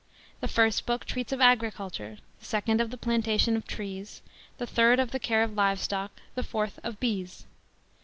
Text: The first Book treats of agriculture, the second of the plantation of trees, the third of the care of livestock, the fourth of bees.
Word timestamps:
The 0.39 0.47
first 0.47 0.87
Book 0.87 1.05
treats 1.05 1.31
of 1.31 1.41
agriculture, 1.41 2.17
the 2.39 2.45
second 2.45 2.81
of 2.81 2.89
the 2.89 2.97
plantation 2.97 3.55
of 3.55 3.67
trees, 3.67 4.23
the 4.57 4.65
third 4.65 4.99
of 4.99 5.11
the 5.11 5.19
care 5.19 5.43
of 5.43 5.53
livestock, 5.53 6.09
the 6.33 6.41
fourth 6.43 6.79
of 6.83 6.99
bees. 6.99 7.45